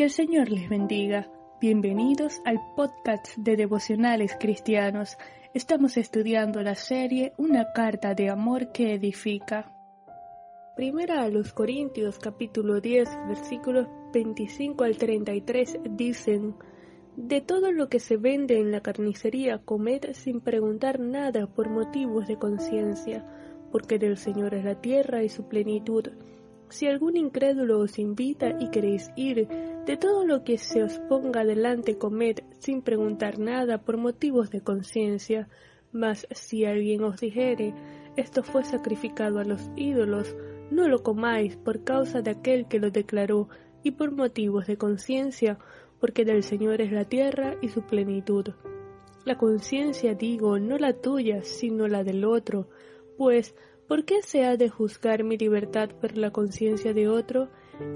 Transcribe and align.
Que 0.00 0.04
el 0.04 0.10
Señor 0.12 0.48
les 0.48 0.66
bendiga. 0.66 1.30
Bienvenidos 1.60 2.40
al 2.46 2.58
podcast 2.74 3.36
de 3.36 3.54
devocionales 3.54 4.34
cristianos. 4.40 5.18
Estamos 5.52 5.98
estudiando 5.98 6.62
la 6.62 6.74
serie 6.74 7.34
Una 7.36 7.74
carta 7.74 8.14
de 8.14 8.30
amor 8.30 8.72
que 8.72 8.94
edifica. 8.94 9.76
Primera 10.74 11.20
a 11.20 11.28
los 11.28 11.52
Corintios 11.52 12.18
capítulo 12.18 12.80
10 12.80 13.10
versículos 13.28 13.88
25 14.14 14.84
al 14.84 14.96
33 14.96 15.80
dicen, 15.90 16.54
De 17.16 17.42
todo 17.42 17.70
lo 17.70 17.90
que 17.90 18.00
se 18.00 18.16
vende 18.16 18.58
en 18.58 18.72
la 18.72 18.80
carnicería 18.80 19.58
comed 19.58 20.14
sin 20.14 20.40
preguntar 20.40 20.98
nada 20.98 21.46
por 21.46 21.68
motivos 21.68 22.26
de 22.26 22.38
conciencia, 22.38 23.26
porque 23.70 23.98
del 23.98 24.16
Señor 24.16 24.54
es 24.54 24.64
la 24.64 24.80
tierra 24.80 25.22
y 25.22 25.28
su 25.28 25.46
plenitud 25.46 26.08
si 26.70 26.86
algún 26.86 27.16
incrédulo 27.16 27.78
os 27.78 27.98
invita 27.98 28.56
y 28.58 28.70
queréis 28.70 29.10
ir, 29.16 29.48
de 29.86 29.96
todo 29.96 30.24
lo 30.24 30.44
que 30.44 30.58
se 30.58 30.82
os 30.82 30.98
ponga 31.00 31.44
delante 31.44 31.98
comed 31.98 32.40
sin 32.58 32.82
preguntar 32.82 33.38
nada 33.38 33.82
por 33.82 33.96
motivos 33.96 34.50
de 34.50 34.62
conciencia. 34.62 35.48
Mas 35.92 36.26
si 36.30 36.64
alguien 36.64 37.02
os 37.02 37.20
dijere, 37.20 37.74
esto 38.16 38.42
fue 38.42 38.64
sacrificado 38.64 39.38
a 39.38 39.44
los 39.44 39.70
ídolos, 39.76 40.36
no 40.70 40.88
lo 40.88 41.02
comáis 41.02 41.56
por 41.56 41.82
causa 41.84 42.22
de 42.22 42.30
aquel 42.30 42.68
que 42.68 42.78
lo 42.78 42.90
declaró 42.90 43.48
y 43.82 43.92
por 43.92 44.12
motivos 44.12 44.66
de 44.66 44.76
conciencia, 44.76 45.58
porque 45.98 46.24
del 46.24 46.42
Señor 46.42 46.80
es 46.80 46.92
la 46.92 47.04
tierra 47.04 47.56
y 47.60 47.68
su 47.68 47.82
plenitud. 47.82 48.48
La 49.24 49.36
conciencia 49.36 50.14
digo, 50.14 50.58
no 50.58 50.78
la 50.78 50.94
tuya, 50.94 51.42
sino 51.42 51.88
la 51.88 52.04
del 52.04 52.24
otro, 52.24 52.68
pues 53.18 53.54
¿Por 53.90 54.04
qué 54.04 54.22
se 54.22 54.44
ha 54.44 54.56
de 54.56 54.68
juzgar 54.68 55.24
mi 55.24 55.36
libertad 55.36 55.90
por 56.00 56.16
la 56.16 56.30
conciencia 56.30 56.94
de 56.94 57.08
otro? 57.08 57.48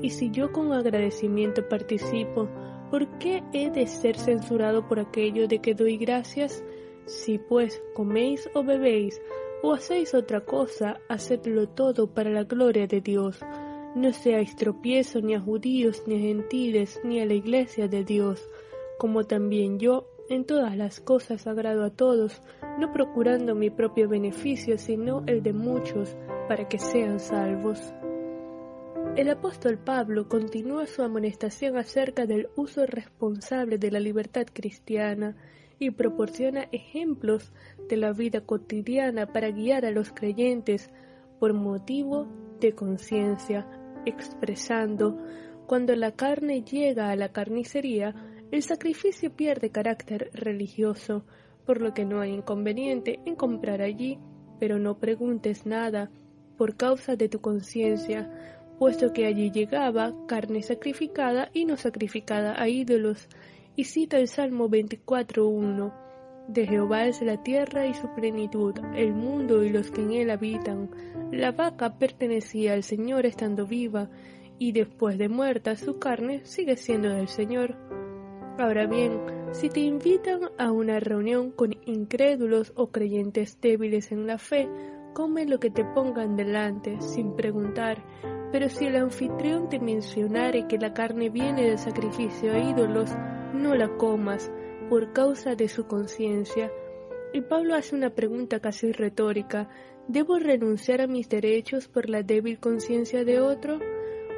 Y 0.03 0.11
si 0.11 0.29
yo 0.33 0.51
con 0.51 0.73
agradecimiento 0.73 1.69
participo, 1.69 2.49
¿por 2.91 3.17
qué 3.19 3.45
he 3.53 3.71
de 3.71 3.87
ser 3.87 4.19
censurado 4.19 4.89
por 4.89 4.99
aquello 4.99 5.47
de 5.47 5.61
que 5.61 5.73
doy 5.77 5.97
gracias? 5.97 6.65
Si 7.07 7.39
pues 7.39 7.81
coméis 7.95 8.51
o 8.55 8.65
bebéis, 8.65 9.23
o 9.63 9.73
hacéis 9.73 10.15
otra 10.15 10.41
cosa, 10.41 11.01
hacedlo 11.09 11.69
todo 11.69 12.13
para 12.13 12.31
la 12.31 12.43
gloria 12.43 12.89
de 12.89 13.01
Dios. 13.01 13.39
No 13.95 14.13
seáis 14.13 14.57
tropiezo 14.57 15.21
ni 15.21 15.37
a 15.37 15.41
judíos, 15.41 16.03
ni 16.09 16.17
a 16.17 16.19
gentiles, 16.19 17.01
ni 17.05 17.21
a 17.21 17.25
la 17.25 17.35
iglesia 17.35 17.87
de 17.87 18.03
Dios, 18.03 18.51
como 18.99 19.29
también 19.29 19.79
yo 19.79 20.09
en 20.29 20.45
todas 20.45 20.77
las 20.77 21.01
cosas 21.01 21.47
agrado 21.47 21.85
a 21.85 21.91
todos, 21.91 22.43
no 22.79 22.93
procurando 22.93 23.55
mi 23.55 23.71
propio 23.71 24.09
beneficio, 24.09 24.79
sino 24.79 25.23
el 25.27 25.43
de 25.43 25.53
muchos, 25.53 26.17
para 26.49 26.69
que 26.69 26.79
sean 26.79 27.21
salvos. 27.21 27.93
El 29.17 29.31
apóstol 29.31 29.79
Pablo 29.79 30.29
continúa 30.29 30.87
su 30.87 31.03
amonestación 31.03 31.77
acerca 31.77 32.27
del 32.27 32.49
uso 32.57 32.85
responsable 32.85 33.79
de 33.79 33.93
la 33.93 34.01
libertad 34.01 34.47
cristiana 34.53 35.37
y 35.79 35.91
proporciona 35.91 36.69
ejemplos 36.73 37.53
de 37.89 37.97
la 37.97 38.13
vida 38.13 38.41
cotidiana 38.41 39.33
para 39.33 39.51
guiar 39.51 39.85
a 39.85 39.91
los 39.91 40.11
creyentes 40.13 40.91
por 41.39 41.53
motivo 41.53 42.27
de 42.61 42.73
conciencia, 42.73 43.69
expresando, 44.05 45.17
cuando 45.67 45.95
la 45.95 46.13
carne 46.13 46.63
llega 46.63 47.11
a 47.11 47.17
la 47.17 47.31
carnicería, 47.31 48.15
el 48.51 48.63
sacrificio 48.63 49.35
pierde 49.35 49.71
carácter 49.71 50.31
religioso, 50.33 51.25
por 51.67 51.81
lo 51.81 51.95
que 51.95 52.05
no 52.05 52.21
hay 52.21 52.33
inconveniente 52.33 53.21
en 53.25 53.37
comprar 53.37 53.83
allí, 53.83 54.19
pero 54.61 54.79
no 54.79 54.99
preguntes 54.99 55.67
nada 55.67 56.11
por 56.57 56.77
causa 56.77 57.17
de 57.17 57.29
tu 57.29 57.41
conciencia, 57.41 58.31
puesto 58.79 59.13
que 59.13 59.27
allí 59.27 59.51
llegaba 59.51 60.15
carne 60.27 60.63
sacrificada 60.63 61.51
y 61.53 61.65
no 61.65 61.77
sacrificada 61.77 62.61
a 62.61 62.69
ídolos. 62.69 63.29
Y 63.77 63.85
cita 63.85 64.19
el 64.19 64.29
Salmo 64.29 64.69
24.1. 64.69 65.93
De 66.47 66.67
Jehová 66.67 67.07
es 67.07 67.23
la 67.23 67.43
tierra 67.43 67.87
y 67.87 67.95
su 67.95 68.09
plenitud, 68.15 68.75
el 68.95 69.15
mundo 69.15 69.65
y 69.65 69.71
los 69.71 69.91
que 69.91 70.03
en 70.03 70.13
él 70.13 70.31
habitan. 70.31 70.91
La 71.33 71.53
vaca 71.53 71.99
pertenecía 71.99 72.75
al 72.75 72.83
Señor 72.83 73.27
estando 73.27 73.67
viva, 73.67 74.11
y 74.59 74.73
después 74.73 75.19
de 75.19 75.29
muerta 75.29 75.75
su 75.77 75.99
carne 75.99 76.45
sigue 76.45 76.77
siendo 76.77 77.09
del 77.09 77.29
Señor. 77.29 78.04
Ahora 78.57 78.87
bien, 78.87 79.21
si 79.51 79.69
te 79.69 79.81
invitan 79.81 80.43
a 80.59 80.71
una 80.71 81.01
reunión 81.01 81.51
con 81.51 81.75
incrédulos 81.87 82.73
o 82.77 82.87
creyentes 82.93 83.61
débiles 83.61 84.13
en 84.13 84.29
la 84.29 84.39
fe, 84.39 84.69
come 85.13 85.45
lo 85.45 85.59
que 85.59 85.71
te 85.71 85.85
pongan 85.85 86.37
delante, 86.37 87.01
sin 87.01 87.35
preguntar. 87.35 88.05
Pero 88.53 88.69
si 88.69 88.87
el 88.87 88.95
anfitrión 88.95 89.69
te 89.69 89.81
mencionare 89.81 90.69
que 90.69 90.79
la 90.79 90.95
carne 90.95 91.31
viene 91.31 91.65
del 91.65 91.79
sacrificio 91.79 92.53
a 92.53 92.59
ídolos, 92.59 93.11
no 93.53 93.75
la 93.75 93.89
comas, 93.97 94.53
por 94.89 95.13
causa 95.13 95.57
de 95.57 95.69
su 95.69 95.89
conciencia. 95.89 96.71
Y 97.33 97.41
Pablo 97.41 97.75
hace 97.75 97.97
una 97.97 98.11
pregunta 98.11 98.61
casi 98.61 98.93
retórica. 98.93 99.69
¿Debo 100.07 100.39
renunciar 100.39 101.01
a 101.01 101.09
mis 101.09 101.29
derechos 101.29 101.89
por 101.89 102.09
la 102.09 102.23
débil 102.23 102.61
conciencia 102.61 103.25
de 103.25 103.41
otro? 103.41 103.81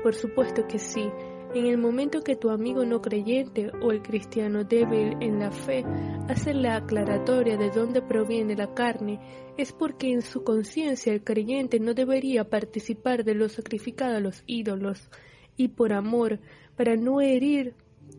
Por 0.03 0.15
supuesto 0.15 0.67
que 0.67 0.79
sí 0.79 1.11
en 1.59 1.67
el 1.67 1.79
momento 1.79 2.23
que 2.23 2.37
tu 2.37 2.51
amigo 2.51 2.85
no 2.85 3.01
creyente 3.01 3.71
o 3.83 3.91
el 3.91 4.03
cristiano 4.03 4.65
débil 4.65 5.17
en 5.21 5.39
la 5.39 5.51
fe 5.51 5.85
hace 6.29 6.53
la 6.53 6.77
aclaratoria 6.77 7.57
de 7.57 7.71
dónde 7.71 8.03
proviene 8.03 8.57
la 8.57 8.75
carne, 8.75 9.21
es 9.57 9.73
porque 9.73 10.13
en 10.13 10.23
su 10.23 10.45
conciencia 10.45 11.13
el 11.13 11.25
creyente 11.25 11.81
no 11.81 11.95
debería 11.95 12.49
participar 12.51 13.25
de 13.25 13.35
lo 13.35 13.49
sacrificado 13.49 14.17
a 14.17 14.21
los 14.21 14.43
ídolos, 14.47 15.09
y 15.57 15.69
por 15.69 15.93
amor, 15.93 16.41
para 16.77 16.97
no 16.97 17.21
herir 17.21 17.75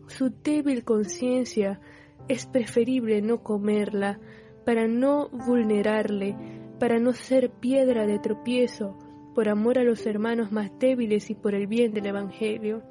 su 0.08 0.30
débil 0.30 0.84
conciencia, 0.84 1.80
es 2.26 2.46
preferible 2.46 3.22
no 3.22 3.42
comerla, 3.42 4.18
para 4.64 4.86
no 4.88 5.28
vulnerarle, 5.28 6.36
para 6.78 6.98
no 6.98 7.12
ser 7.12 7.50
piedra 7.50 8.06
de 8.06 8.18
tropiezo, 8.18 8.98
por 9.34 9.48
amor 9.48 9.78
a 9.78 9.84
los 9.84 10.04
hermanos 10.06 10.50
más 10.50 10.70
débiles 10.78 11.30
y 11.30 11.34
por 11.34 11.54
el 11.54 11.66
bien 11.66 11.92
del 11.92 12.06
Evangelio. 12.06 12.82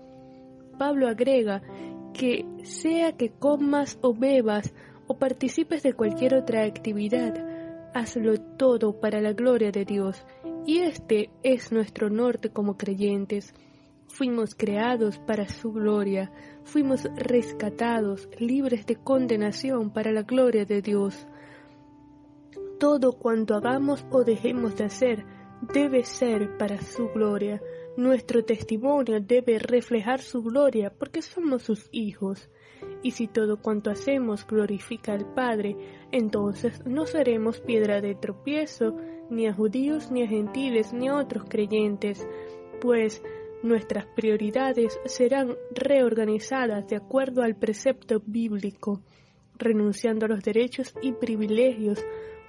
Pablo 0.78 1.08
agrega 1.08 1.62
que 2.14 2.46
sea 2.64 3.12
que 3.14 3.30
comas 3.30 3.98
o 4.02 4.14
bebas 4.14 4.74
o 5.08 5.18
participes 5.18 5.84
de 5.84 5.94
cualquier 5.94 6.36
otra 6.36 6.64
actividad, 6.64 7.34
hazlo 7.94 8.40
todo 8.40 9.00
para 9.00 9.22
la 9.22 9.34
gloria 9.34 9.72
de 9.72 9.86
Dios. 9.86 10.26
Y 10.66 10.80
este 10.80 11.30
es 11.44 11.72
nuestro 11.72 12.10
norte 12.10 12.50
como 12.50 12.76
creyentes. 12.76 13.54
Fuimos 14.08 14.56
creados 14.56 15.18
para 15.20 15.48
su 15.48 15.72
gloria, 15.72 16.32
fuimos 16.64 17.04
rescatados, 17.16 18.28
libres 18.40 18.86
de 18.86 18.96
condenación 18.96 19.92
para 19.92 20.12
la 20.12 20.24
gloria 20.24 20.66
de 20.66 20.82
Dios. 20.82 21.28
Todo 22.80 23.14
cuanto 23.14 23.56
hagamos 23.56 24.06
o 24.12 24.24
dejemos 24.24 24.76
de 24.76 24.86
hacer 24.86 25.26
debe 25.74 26.04
ser 26.04 26.58
para 26.58 26.82
su 26.82 27.10
gloria. 27.10 27.62
Nuestro 27.98 28.46
testimonio 28.46 29.20
debe 29.20 29.58
reflejar 29.58 30.22
su 30.22 30.44
gloria 30.44 30.94
porque 30.94 31.24
somos 31.24 31.64
sus 31.64 31.90
hijos. 31.92 32.48
Y 33.02 33.10
si 33.10 33.28
todo 33.28 33.60
cuanto 33.60 33.90
hacemos 33.90 34.46
glorifica 34.46 35.14
al 35.14 35.34
Padre, 35.34 35.76
entonces 36.12 36.86
no 36.86 37.08
seremos 37.08 37.60
piedra 37.60 38.00
de 38.00 38.14
tropiezo 38.14 38.96
ni 39.32 39.48
a 39.48 39.54
judíos, 39.54 40.12
ni 40.12 40.22
a 40.22 40.28
gentiles, 40.28 40.94
ni 40.94 41.08
a 41.08 41.16
otros 41.16 41.46
creyentes, 41.50 42.28
pues 42.82 43.24
nuestras 43.64 44.06
prioridades 44.06 45.00
serán 45.06 45.56
reorganizadas 45.72 46.88
de 46.88 46.98
acuerdo 46.98 47.42
al 47.42 47.56
precepto 47.56 48.22
bíblico, 48.24 49.02
renunciando 49.58 50.28
a 50.28 50.30
los 50.30 50.44
derechos 50.44 50.94
y 51.02 51.14
privilegios 51.14 52.06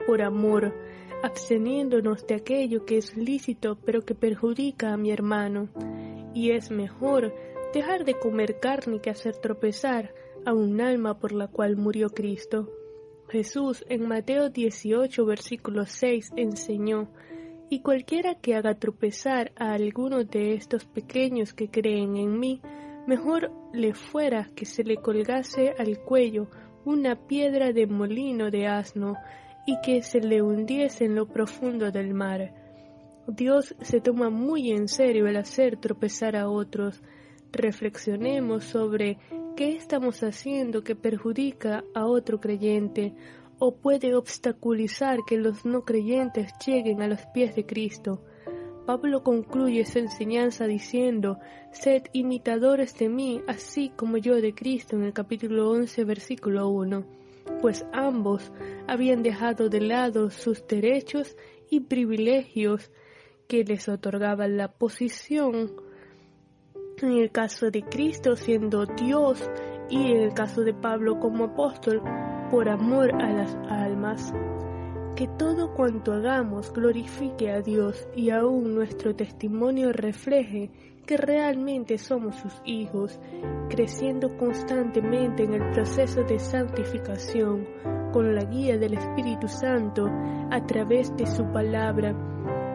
por 0.07 0.23
amor 0.23 0.75
absteniéndonos 1.23 2.27
de 2.27 2.35
aquello 2.35 2.85
que 2.85 2.99
es 2.99 3.17
lícito 3.17 3.77
pero 3.85 4.05
que 4.05 4.15
perjudica 4.15 4.93
a 4.93 4.97
mi 4.97 5.11
hermano. 5.11 5.69
Y 6.35 6.51
es 6.51 6.71
mejor 6.71 7.35
dejar 7.73 8.05
de 8.05 8.15
comer 8.15 8.61
carne 8.61 9.01
que 9.01 9.11
hacer 9.11 9.37
tropezar 9.37 10.15
a 10.47 10.53
un 10.53 10.81
alma 10.81 11.19
por 11.19 11.33
la 11.33 11.49
cual 11.49 11.77
murió 11.77 12.11
Cristo. 12.11 12.71
Jesús 13.29 13.85
en 13.89 14.09
Mateo 14.09 14.49
18 14.49 15.27
versículo 15.27 15.85
6 15.85 16.33
enseñó, 16.37 17.11
y 17.71 17.81
cualquiera 17.81 18.35
que 18.35 18.55
haga 18.55 18.75
tropezar 18.75 19.53
a 19.57 19.73
alguno 19.75 20.25
de 20.25 20.55
estos 20.55 20.87
pequeños 20.87 21.53
que 21.53 21.69
creen 21.69 22.17
en 22.17 22.39
mí, 22.39 22.63
mejor 23.07 23.53
le 23.75 23.93
fuera 23.93 24.49
que 24.57 24.65
se 24.65 24.85
le 24.85 24.97
colgase 24.97 25.75
al 25.79 25.99
cuello 25.99 26.49
una 26.87 27.27
piedra 27.27 27.73
de 27.73 27.87
molino 27.87 28.51
de 28.51 28.67
asno 28.67 29.17
y 29.69 29.79
que 29.83 30.03
se 30.03 30.21
le 30.21 30.41
hundiese 30.41 31.05
en 31.05 31.15
lo 31.15 31.27
profundo 31.27 31.93
del 31.93 32.15
mar. 32.15 32.55
Dios 33.27 33.75
se 33.83 34.01
toma 34.01 34.31
muy 34.31 34.71
en 34.71 34.89
serio 34.89 35.27
el 35.27 35.37
hacer 35.37 35.77
tropezar 35.77 36.37
a 36.37 36.49
otros. 36.49 37.03
Reflexionemos 37.53 38.65
sobre 38.65 39.19
qué 39.57 39.77
estamos 39.77 40.23
haciendo 40.23 40.83
que 40.83 40.97
perjudica 40.97 41.85
a 41.95 42.07
otro 42.07 42.41
creyente 42.41 43.15
o 43.59 43.77
puede 43.77 44.15
obstaculizar 44.15 45.19
que 45.27 45.37
los 45.37 45.67
no 45.67 45.83
creyentes 45.83 46.51
lleguen 46.67 47.03
a 47.03 47.07
los 47.07 47.27
pies 47.35 47.55
de 47.55 47.67
Cristo. 47.67 48.25
Pablo 48.87 49.23
concluye 49.23 49.85
su 49.85 49.99
enseñanza 49.99 50.67
diciendo, 50.67 51.41
Sed 51.73 52.05
imitadores 52.15 52.99
de 52.99 53.11
mí, 53.11 53.43
así 53.47 53.91
como 53.95 54.17
yo 54.17 54.37
de 54.37 54.55
Cristo 54.55 54.97
en 54.97 55.03
el 55.03 55.13
capítulo 55.13 55.69
11, 55.69 56.05
versículo 56.05 56.71
1, 56.71 57.18
pues 57.61 57.87
ambos 57.93 58.53
habían 58.87 59.23
dejado 59.23 59.69
de 59.69 59.81
lado 59.81 60.31
sus 60.31 60.67
derechos 60.67 61.37
y 61.71 61.81
privilegios 61.81 62.91
que 63.47 63.65
les 63.65 63.89
otorgaban 63.89 64.57
la 64.57 64.69
posición, 64.69 65.73
en 67.01 67.13
el 67.13 67.31
caso 67.31 67.71
de 67.71 67.83
Cristo 67.83 68.37
siendo 68.37 68.87
Dios 68.87 69.51
y 69.89 70.13
en 70.13 70.19
el 70.19 70.35
caso 70.35 70.63
de 70.63 70.75
Pablo 70.75 71.19
como 71.19 71.45
apóstol, 71.45 72.03
por 72.51 72.69
amor 72.69 73.15
a 73.15 73.33
las 73.33 73.55
almas 73.71 74.33
que 75.19 75.27
todo 75.27 75.75
cuanto 75.75 76.13
hagamos 76.13 76.73
glorifique 76.73 77.51
a 77.51 77.61
Dios 77.61 78.07
y 78.15 78.31
aún 78.31 78.73
nuestro 78.73 79.17
testimonio 79.17 79.93
refleje 79.93 80.71
que 81.05 81.17
realmente 81.17 81.99
somos 81.99 82.37
sus 82.37 82.63
hijos, 82.65 83.19
creciendo 83.69 84.37
constantemente 84.37 85.43
en 85.43 85.55
el 85.55 85.71
proceso 85.73 86.23
de 86.23 86.39
santificación 86.39 87.67
con 88.13 88.33
la 88.33 88.45
guía 88.45 88.79
del 88.79 88.95
Espíritu 88.95 89.49
Santo 89.49 90.09
a 90.53 90.65
través 90.67 91.13
de 91.17 91.27
su 91.27 91.51
palabra, 91.51 92.15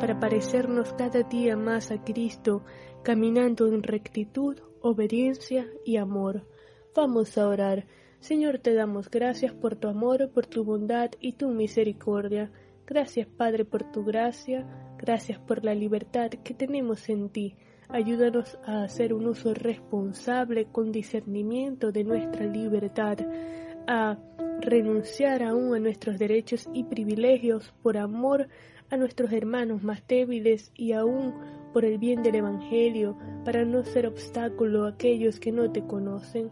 para 0.01 0.19
parecernos 0.19 0.91
cada 0.95 1.23
día 1.23 1.55
más 1.55 1.91
a 1.91 2.03
Cristo, 2.03 2.65
caminando 3.03 3.67
en 3.67 3.83
rectitud, 3.83 4.59
obediencia 4.81 5.65
y 5.85 5.95
amor. 5.95 6.45
Vamos 6.93 7.37
a 7.37 7.47
orar. 7.47 7.85
Señor, 8.23 8.59
te 8.59 8.73
damos 8.73 9.09
gracias 9.09 9.53
por 9.53 9.75
tu 9.75 9.89
amor, 9.89 10.31
por 10.31 10.45
tu 10.45 10.63
bondad 10.63 11.11
y 11.19 11.33
tu 11.33 11.49
misericordia. 11.49 12.49
Gracias, 12.87 13.27
Padre, 13.27 13.65
por 13.65 13.91
tu 13.91 14.05
gracia. 14.05 14.65
Gracias 14.97 15.39
por 15.39 15.65
la 15.65 15.75
libertad 15.75 16.29
que 16.29 16.53
tenemos 16.53 17.09
en 17.09 17.27
ti. 17.27 17.57
Ayúdanos 17.89 18.57
a 18.65 18.83
hacer 18.83 19.13
un 19.13 19.27
uso 19.27 19.53
responsable 19.53 20.67
con 20.71 20.93
discernimiento 20.93 21.91
de 21.91 22.05
nuestra 22.05 22.45
libertad, 22.45 23.17
a 23.87 24.17
renunciar 24.61 25.43
aún 25.43 25.75
a 25.75 25.79
nuestros 25.79 26.17
derechos 26.17 26.69
y 26.73 26.85
privilegios 26.85 27.73
por 27.83 27.97
amor 27.97 28.47
a 28.89 28.95
nuestros 28.95 29.33
hermanos 29.33 29.83
más 29.83 30.01
débiles 30.07 30.71
y 30.75 30.93
aún 30.93 31.33
por 31.73 31.83
el 31.83 31.97
bien 31.97 32.23
del 32.23 32.35
Evangelio, 32.35 33.17
para 33.43 33.65
no 33.65 33.83
ser 33.83 34.07
obstáculo 34.07 34.85
a 34.85 34.91
aquellos 34.91 35.41
que 35.41 35.51
no 35.51 35.73
te 35.73 35.85
conocen. 35.85 36.51